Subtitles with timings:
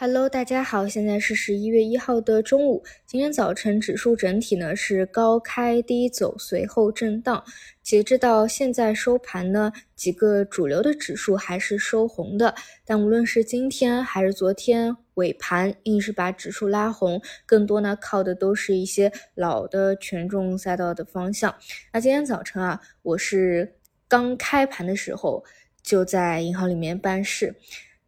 [0.00, 2.84] Hello，大家好，现在是十一月一号的中午。
[3.04, 7.42] 今天早晨指数整体呢是高开低走，随后震荡。
[7.82, 12.54] 截至到现在收盘呢，几个主流的指数还是收红的。
[12.84, 21.52] 但无论是今天还是昨天尾盘，硬是把指数拉红，更多呢靠的都是一些老的权重赛道的方向。
[21.92, 23.74] 那今天早晨啊，我是
[24.06, 25.44] 刚开盘的时候
[25.82, 27.56] 就在银行里面办事。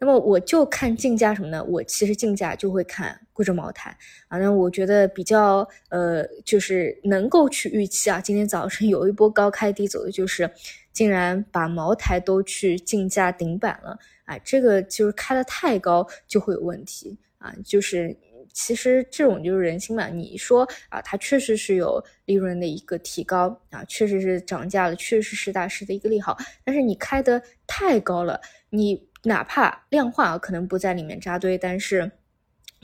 [0.02, 1.62] 那么我就看竞价什么呢？
[1.62, 3.94] 我其实竞价就会看贵州茅台
[4.28, 4.38] 啊。
[4.38, 8.18] 那我觉得比较呃，就是能够去预期啊。
[8.18, 10.50] 今天早晨有一波高开低走的，就是
[10.90, 14.38] 竟然把茅台都去竞价顶板了啊。
[14.38, 17.54] 这个就是开的太高就会有问题啊。
[17.62, 18.16] 就是
[18.54, 20.08] 其实这种就是人心嘛。
[20.08, 26.38] 你说啊，它确实是有利润的一个提高啊，确实是涨价了，确实是实打实的一个利好。
[26.64, 28.40] 但是你开的太高了，
[28.70, 29.09] 你。
[29.22, 32.10] 哪怕量化可能不在里面扎堆，但是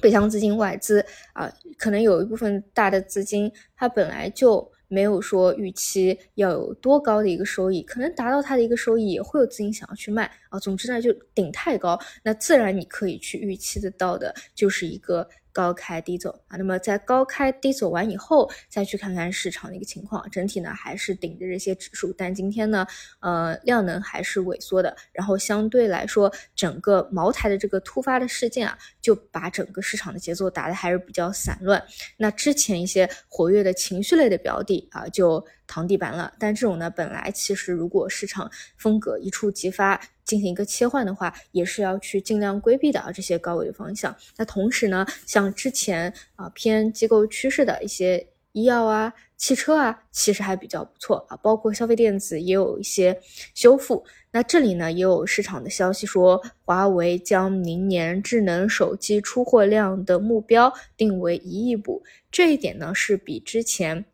[0.01, 10.59] 北向资金外资啊，可能有一部分大的资金，它本来就没有说预期要有多高的一个收益，可能达到它的一个收益，也会有资金想要去卖啊。
[10.59, 15.29] 总之呢，就顶太高，那自然你可以去预期得到的就是一个。
[15.57, 22.87] 高开低走啊，那么在高开低走完以后，再去看看市场的一个情况，整体呢还是顶着这些指数，但今天呢，
[23.21, 31.83] 呃，量能还是萎缩的，然后相对来说，整个茅台的这个突发的事件啊，就把整个市场的节奏打得还是比较散乱。
[32.19, 36.31] 那之前一些活跃的情绪类的标的啊，就躺地板了。
[36.39, 39.99] 但这种呢，本来其实如果市场风格一触即发。
[40.27, 44.15] 进行一个切换的话，也是要去尽量规避的啊这些高位方向。
[44.37, 53.19] 那同时呢，像之前啊偏机构趋势的一些医药啊、汽车啊，其实还比较不错啊，包括消费电子也有一些
[53.55, 54.05] 修复。
[54.33, 64.05] 那这里呢，也有市场的消息说，华为将明年智能手机出货量的目标定为一亿部，这一点呢是比之前。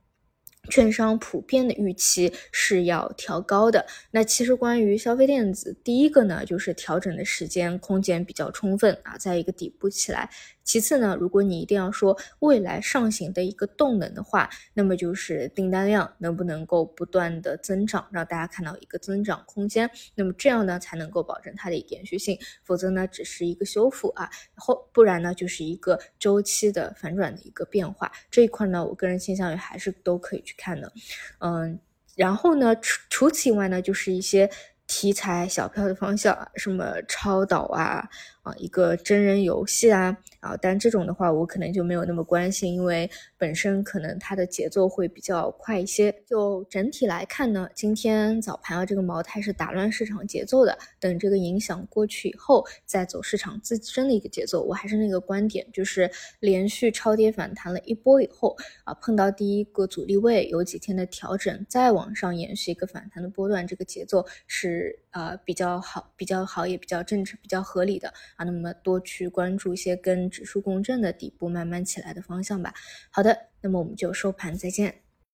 [0.70, 3.84] 券商普遍的预期是要调高的。
[4.10, 10.30] 那其实关于消费电子，第一个呢就是调整的时间空间比较充分啊，在一个底部起来。
[10.64, 19.90] 其次呢，如果你一定要说未来上行的一个动能的话，那么就是订单量能不能够不断的增长，让大家看到一个增长空间。
[20.14, 28.10] 那么这样呢才能够保证它的延续性，否则呢只是一个修复啊，后不然呢就是一个周期的反转的一个变化。
[28.30, 30.92] 这一块呢，我个人倾向于还是都可以去看的，
[31.40, 31.78] 嗯，
[32.14, 34.48] 然后呢除除此以外呢，就是一些
[34.92, 38.06] 题材小票的方向，什么超导啊。
[38.42, 43.08] 啊，一个真人游戏啊，啊，但这种的话，我可能就没有那么关心，因为
[43.38, 46.12] 本身可能它的节奏会比较快一些。
[46.26, 50.76] 就整体来看呢，今天早盘啊，这个茅台是打乱市场节奏的。
[50.98, 54.60] 等这个影响过去以后，再走市场自身的一个节奏。
[54.60, 56.10] 我还是那个观点，就是
[56.40, 68.08] 连续超跌反弹了一波以后，啊，碰到第一个阻力位，有几天的调整，再往上延续一个反弹的波段，这个节奏是呃比较好、比较好，也比较正常、比较合理的。
[68.36, 72.72] 啊，那么多去关注一些跟指数共振的底部慢慢起来的方向吧。
[73.10, 75.01] 好的，那么我们就收盘再见。